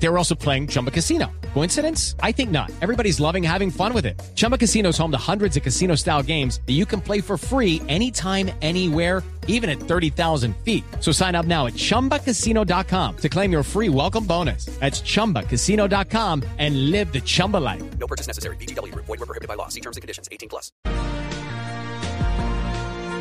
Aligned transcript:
They 0.00 0.08
were 0.08 0.18
also 0.18 0.34
playing 0.34 0.68
Chumba 0.68 0.90
Casino. 0.90 1.30
Coincidence? 1.54 2.14
I 2.22 2.32
think 2.32 2.50
not. 2.50 2.70
Everybody's 2.80 3.18
loving 3.18 3.42
having 3.42 3.70
fun 3.70 3.92
with 3.92 4.06
it. 4.06 4.20
Chumba 4.36 4.56
Casino 4.56 4.90
is 4.90 4.98
home 4.98 5.10
to 5.10 5.18
hundreds 5.18 5.56
of 5.56 5.62
casino 5.62 5.96
style 5.96 6.22
games 6.22 6.60
that 6.66 6.74
you 6.74 6.86
can 6.86 7.00
play 7.00 7.20
for 7.20 7.36
free 7.36 7.82
anytime, 7.88 8.50
anywhere, 8.62 9.24
even 9.48 9.68
at 9.68 9.80
30,000 9.80 10.54
feet. 10.58 10.84
So 11.00 11.10
sign 11.10 11.34
up 11.34 11.46
now 11.46 11.66
at 11.66 11.74
chumbacasino.com 11.74 13.16
to 13.16 13.28
claim 13.28 13.50
your 13.50 13.64
free 13.64 13.88
welcome 13.88 14.24
bonus. 14.24 14.66
That's 14.78 15.00
chumbacasino.com 15.00 16.44
and 16.58 16.90
live 16.92 17.12
the 17.12 17.20
Chumba 17.20 17.56
life. 17.56 17.82
No 17.98 18.06
purchase 18.06 18.28
necessary. 18.28 18.56
BGW. 18.56 18.94
Void 18.94 19.08
were 19.08 19.26
prohibited 19.26 19.48
by 19.48 19.54
law. 19.54 19.68
See 19.68 19.80
terms 19.80 19.96
and 19.96 20.02
conditions. 20.02 20.28
18 20.30 20.48
plus. 20.48 20.70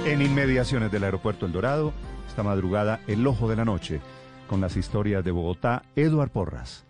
En 0.05 0.21
inmediaciones 0.21 0.89
del 0.89 1.03
aeropuerto 1.03 1.45
El 1.45 1.52
Dorado, 1.52 1.91
esta 2.30 2.41
madrugada, 2.41 3.02
el 3.07 3.27
ojo 3.27 3.49
de 3.49 3.57
la 3.57 3.66
noche, 3.66 3.99
con 4.47 4.61
las 4.61 4.77
historias 4.77 5.23
de 5.23 5.31
Bogotá, 5.31 5.83
Eduard 5.95 6.31
Porras. 6.31 6.87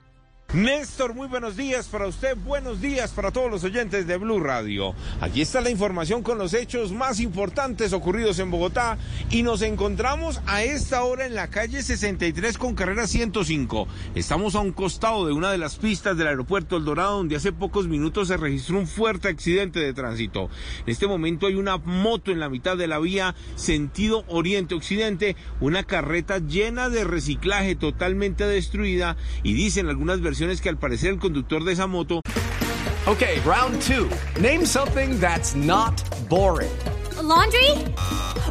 Néstor, 0.54 1.14
muy 1.14 1.28
buenos 1.28 1.58
días 1.58 1.88
para 1.88 2.08
usted, 2.08 2.38
buenos 2.38 2.80
días 2.80 3.12
para 3.12 3.32
todos 3.32 3.52
los 3.52 3.66
oyentes 3.66 4.08
de 4.08 4.16
Blue 4.16 4.40
Radio. 4.40 4.96
Aquí 5.20 5.42
está 5.42 5.60
la 5.60 5.70
información 5.70 6.24
con 6.24 6.38
los 6.38 6.54
hechos 6.54 6.94
más 6.94 7.20
importantes 7.20 7.92
ocurridos 7.92 8.40
en 8.40 8.50
Bogotá 8.50 8.98
y 9.30 9.44
nos 9.44 9.62
encontramos 9.62 10.40
a 10.46 10.64
esta 10.64 11.04
hora 11.04 11.26
en 11.26 11.36
la 11.36 11.50
calle 11.50 11.84
63 11.84 12.58
con 12.58 12.76
carrera 12.76 13.08
105. 13.08 13.90
Estamos 14.16 14.56
a 14.56 14.62
un 14.62 14.72
costado 14.72 15.28
de 15.28 15.34
una 15.34 15.52
de 15.52 15.58
las 15.58 15.76
pistas 15.76 16.18
del 16.18 16.28
aeropuerto 16.28 16.78
El 16.78 16.86
Dorado 16.86 17.18
donde 17.18 17.36
hace 17.36 17.52
pocos 17.52 17.90
minutos 17.90 18.30
se 18.30 18.38
registró 18.38 18.80
un 18.80 18.88
fuerte 18.88 19.28
accidente 19.28 19.82
de 19.82 19.94
tránsito. 19.94 20.50
En 20.86 20.94
este 20.94 21.08
momento 21.08 21.48
hay 21.48 21.56
una 21.56 21.76
moto 21.76 22.32
en 22.32 22.40
la 22.40 22.48
mitad 22.48 22.78
de 22.78 22.88
la 22.88 23.00
vía 23.00 23.36
sentido 23.56 24.24
oriente-occidente, 24.30 25.36
una 25.60 25.84
carreta 25.84 26.38
llena 26.38 26.88
de 26.88 27.04
reciclaje 27.04 27.76
totalmente 27.76 28.48
destruida 28.48 29.18
y 29.44 29.52
dicen 29.52 29.90
algunas 29.90 30.22
versiones 30.22 30.37
que 30.38 30.70
al 30.70 30.78
parecer 30.78 31.10
el 31.10 31.20
conductor 31.20 31.64
de 31.64 31.74
esa 31.74 31.88
moto 31.88 32.22
Okay, 33.08 33.40
round 33.46 33.82
two. 33.84 34.10
Name 34.38 34.66
something 34.66 35.18
that's 35.18 35.56
not 35.56 35.96
boring. 36.28 36.78
A 37.18 37.24
laundry? 37.24 37.72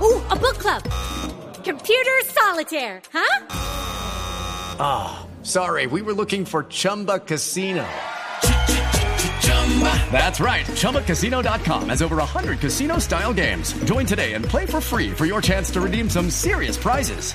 Ooh, 0.01 0.19
a 0.31 0.35
book 0.35 0.57
club. 0.57 0.83
Computer 1.63 2.23
solitaire, 2.25 3.03
huh? 3.13 3.47
Ah, 4.81 5.27
sorry, 5.43 5.87
we 5.87 6.01
were 6.01 6.15
looking 6.15 6.47
for 6.47 6.63
Chumba 6.65 7.19
Casino. 7.19 7.87
That's 10.11 10.41
right. 10.41 10.65
ChumbaCasino.com 10.65 11.91
has 11.91 12.01
over 12.01 12.17
100 12.17 12.59
casino 12.59 12.99
style 12.99 13.35
games. 13.35 13.75
Join 13.85 14.07
today 14.07 14.33
and 14.33 14.43
play 14.43 14.65
for 14.65 14.81
free 14.81 15.11
for 15.11 15.27
your 15.27 15.43
chance 15.43 15.71
to 15.73 15.83
redeem 15.83 16.09
some 16.09 16.31
serious 16.31 16.79
prizes. 16.79 17.35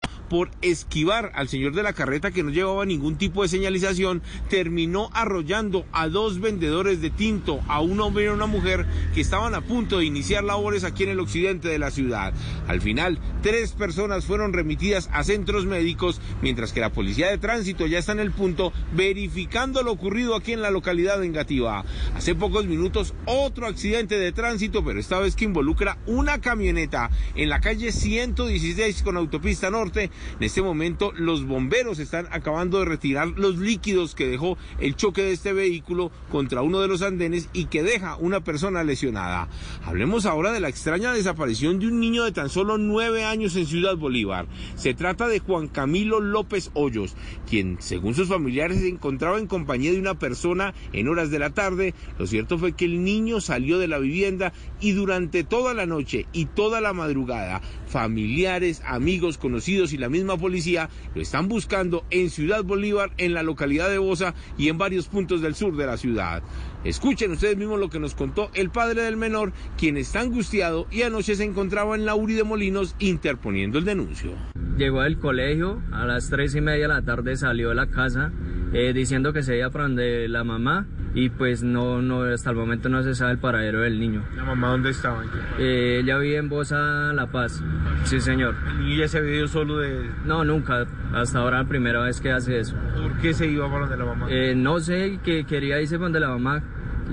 Por 0.31 0.49
esquivar 0.61 1.33
al 1.35 1.49
señor 1.49 1.73
de 1.73 1.83
la 1.83 1.91
carreta 1.91 2.31
que 2.31 2.41
no 2.41 2.51
llevaba 2.51 2.85
ningún 2.85 3.17
tipo 3.17 3.41
de 3.41 3.49
señalización, 3.49 4.21
terminó 4.49 5.09
arrollando 5.11 5.85
a 5.91 6.07
dos 6.07 6.39
vendedores 6.39 7.01
de 7.01 7.09
tinto, 7.09 7.59
a 7.67 7.81
un 7.81 7.99
hombre 7.99 8.23
y 8.23 8.27
a 8.27 8.33
una 8.33 8.45
mujer 8.45 8.85
que 9.13 9.19
estaban 9.19 9.55
a 9.55 9.59
punto 9.59 9.97
de 9.97 10.05
iniciar 10.05 10.45
labores 10.45 10.85
aquí 10.85 11.03
en 11.03 11.09
el 11.09 11.19
occidente 11.19 11.67
de 11.67 11.79
la 11.79 11.91
ciudad. 11.91 12.33
Al 12.69 12.79
final, 12.79 13.19
tres 13.41 13.73
personas 13.73 14.23
fueron 14.23 14.53
remitidas 14.53 15.09
a 15.11 15.25
centros 15.25 15.65
médicos, 15.65 16.21
mientras 16.41 16.71
que 16.71 16.79
la 16.79 16.93
policía 16.93 17.29
de 17.29 17.37
tránsito 17.37 17.85
ya 17.85 17.99
está 17.99 18.13
en 18.13 18.21
el 18.21 18.31
punto 18.31 18.71
verificando 18.93 19.83
lo 19.83 19.91
ocurrido 19.91 20.37
aquí 20.37 20.53
en 20.53 20.61
la 20.61 20.71
localidad 20.71 21.19
de 21.19 21.25
Engativá. 21.25 21.83
Hace 22.15 22.35
pocos 22.35 22.65
minutos, 22.67 23.13
otro 23.25 23.67
accidente 23.67 24.17
de 24.17 24.31
tránsito, 24.31 24.81
pero 24.81 24.97
esta 24.97 25.19
vez 25.19 25.35
que 25.35 25.43
involucra 25.43 25.97
una 26.05 26.39
camioneta 26.39 27.09
en 27.35 27.49
la 27.49 27.59
calle 27.59 27.91
116 27.91 29.03
con 29.03 29.17
autopista 29.17 29.69
norte, 29.69 30.09
en 30.39 30.43
este 30.43 30.61
momento 30.61 31.11
los 31.15 31.45
bomberos 31.45 31.99
están 31.99 32.27
acabando 32.31 32.79
de 32.79 32.85
retirar 32.85 33.29
los 33.29 33.57
líquidos 33.57 34.15
que 34.15 34.27
dejó 34.27 34.57
el 34.79 34.95
choque 34.95 35.23
de 35.23 35.31
este 35.31 35.53
vehículo 35.53 36.11
contra 36.31 36.61
uno 36.61 36.79
de 36.79 36.87
los 36.87 37.01
andenes 37.01 37.49
y 37.53 37.65
que 37.65 37.83
deja 37.83 38.15
una 38.17 38.43
persona 38.43 38.83
lesionada. 38.83 39.47
Hablemos 39.83 40.25
ahora 40.25 40.51
de 40.51 40.59
la 40.59 40.69
extraña 40.69 41.13
desaparición 41.13 41.79
de 41.79 41.87
un 41.87 41.99
niño 41.99 42.23
de 42.23 42.31
tan 42.31 42.49
solo 42.49 42.77
nueve 42.77 43.23
años 43.23 43.55
en 43.55 43.65
Ciudad 43.65 43.97
Bolívar. 43.97 44.47
Se 44.75 44.93
trata 44.93 45.27
de 45.27 45.39
Juan 45.39 45.67
Camilo 45.67 46.19
López 46.19 46.71
Hoyos, 46.73 47.15
quien 47.49 47.77
según 47.79 48.13
sus 48.13 48.27
familiares 48.27 48.79
se 48.79 48.89
encontraba 48.89 49.39
en 49.39 49.47
compañía 49.47 49.91
de 49.91 49.99
una 49.99 50.17
persona 50.17 50.73
en 50.93 51.07
horas 51.07 51.31
de 51.31 51.39
la 51.39 51.51
tarde. 51.51 51.93
Lo 52.17 52.27
cierto 52.27 52.57
fue 52.57 52.73
que 52.73 52.85
el 52.85 53.03
niño 53.03 53.41
salió 53.41 53.79
de 53.79 53.87
la 53.87 53.99
vivienda 53.99 54.53
y 54.79 54.91
durante 54.91 55.43
toda 55.43 55.73
la 55.73 55.85
noche 55.85 56.25
y 56.33 56.45
toda 56.45 56.81
la 56.81 56.93
madrugada 56.93 57.61
familiares, 57.91 58.81
amigos, 58.85 59.37
conocidos 59.37 59.93
y 59.93 59.97
la 59.97 60.09
misma 60.11 60.37
policía 60.37 60.89
lo 61.15 61.21
están 61.21 61.47
buscando 61.47 62.05
en 62.11 62.29
Ciudad 62.29 62.63
Bolívar, 62.63 63.11
en 63.17 63.33
la 63.33 63.41
localidad 63.41 63.89
de 63.89 63.97
Bosa 63.97 64.35
y 64.57 64.69
en 64.69 64.77
varios 64.77 65.07
puntos 65.07 65.41
del 65.41 65.55
sur 65.55 65.75
de 65.75 65.87
la 65.87 65.97
ciudad. 65.97 66.43
Escuchen 66.83 67.31
ustedes 67.31 67.57
mismos 67.57 67.79
lo 67.79 67.89
que 67.89 67.99
nos 67.99 68.15
contó 68.15 68.51
el 68.53 68.69
padre 68.69 69.03
del 69.03 69.17
menor, 69.17 69.53
quien 69.77 69.97
está 69.97 70.21
angustiado 70.21 70.87
y 70.91 71.03
anoche 71.03 71.35
se 71.35 71.43
encontraba 71.43 71.95
en 71.95 72.05
la 72.05 72.15
URI 72.15 72.35
de 72.35 72.43
Molinos 72.43 72.95
interponiendo 72.99 73.79
el 73.79 73.85
denuncio. 73.85 74.31
Llegó 74.77 75.01
del 75.01 75.19
colegio, 75.19 75.81
a 75.91 76.05
las 76.05 76.29
tres 76.29 76.55
y 76.55 76.61
media 76.61 76.87
de 76.87 76.93
la 76.93 77.01
tarde 77.03 77.37
salió 77.37 77.69
de 77.69 77.75
la 77.75 77.87
casa 77.87 78.31
eh, 78.73 78.93
diciendo 78.93 79.33
que 79.33 79.43
se 79.43 79.57
iba 79.57 79.69
para 79.69 79.85
donde 79.85 80.27
la 80.27 80.43
mamá 80.43 80.87
y 81.13 81.29
pues 81.29 81.61
no, 81.63 82.01
no, 82.01 82.23
hasta 82.23 82.51
el 82.51 82.55
momento 82.55 82.87
no 82.89 83.03
se 83.03 83.15
sabe 83.15 83.33
el 83.33 83.37
paradero 83.37 83.81
del 83.81 83.99
niño. 83.99 84.23
¿La 84.35 84.43
mamá 84.43 84.69
dónde 84.69 84.91
estaba? 84.91 85.23
Eh, 85.59 85.99
ella 86.01 86.17
vive 86.17 86.37
en 86.37 86.49
Bosa, 86.49 87.11
La 87.13 87.27
Paz. 87.27 87.61
Sí, 88.05 88.21
señor. 88.21 88.55
¿El 88.69 88.79
niño 88.79 89.01
ya 89.01 89.07
se 89.07 89.17
había 89.17 89.35
ido 89.35 89.47
solo 89.47 89.77
de...? 89.77 90.09
No, 90.25 90.45
nunca. 90.45 90.85
Hasta 91.13 91.39
ahora 91.39 91.59
la 91.59 91.67
primera 91.67 92.01
vez 92.01 92.21
que 92.21 92.31
hace 92.31 92.59
eso. 92.59 92.75
¿Por 92.95 93.17
qué 93.19 93.33
se 93.33 93.47
iba 93.47 93.67
para 93.67 93.87
donde 93.87 93.97
la 93.97 94.05
mamá? 94.05 94.27
Eh, 94.29 94.55
no 94.55 94.79
sé, 94.79 95.19
que 95.23 95.43
quería 95.43 95.81
irse 95.81 95.95
para 95.95 96.05
donde 96.05 96.19
la 96.21 96.29
mamá 96.29 96.63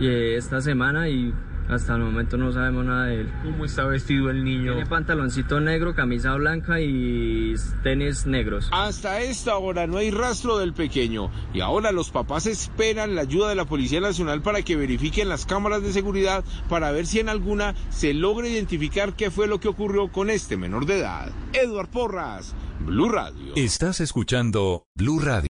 esta 0.00 0.60
semana 0.60 1.08
y 1.08 1.34
hasta 1.68 1.94
el 1.94 2.02
momento 2.02 2.36
no 2.36 2.52
sabemos 2.52 2.84
nada 2.84 3.06
de 3.06 3.20
él. 3.20 3.32
¿Cómo 3.44 3.64
está 3.64 3.84
vestido 3.84 4.30
el 4.30 4.44
niño? 4.44 4.74
Tiene 4.74 4.88
pantaloncito 4.88 5.60
negro, 5.60 5.94
camisa 5.94 6.34
blanca 6.34 6.80
y 6.80 7.54
tenis 7.82 8.26
negros. 8.26 8.68
Hasta 8.72 9.20
esta 9.20 9.56
hora 9.56 9.86
no 9.86 9.98
hay 9.98 10.10
rastro 10.10 10.58
del 10.58 10.72
pequeño 10.72 11.30
y 11.52 11.60
ahora 11.60 11.92
los 11.92 12.10
papás 12.10 12.46
esperan 12.46 13.14
la 13.14 13.22
ayuda 13.22 13.50
de 13.50 13.54
la 13.54 13.66
Policía 13.66 14.00
Nacional 14.00 14.42
para 14.42 14.62
que 14.62 14.76
verifiquen 14.76 15.28
las 15.28 15.46
cámaras 15.46 15.82
de 15.82 15.92
seguridad 15.92 16.44
para 16.68 16.90
ver 16.90 17.06
si 17.06 17.20
en 17.20 17.28
alguna 17.28 17.74
se 17.90 18.14
logra 18.14 18.48
identificar 18.48 19.14
qué 19.14 19.30
fue 19.30 19.46
lo 19.46 19.60
que 19.60 19.68
ocurrió 19.68 20.08
con 20.08 20.30
este 20.30 20.56
menor 20.56 20.86
de 20.86 21.00
edad. 21.00 21.30
Eduard 21.52 21.88
Porras, 21.88 22.54
Blue 22.80 23.08
Radio. 23.08 23.54
Estás 23.56 24.00
escuchando 24.00 24.86
Blue 24.94 25.20
Radio. 25.20 25.46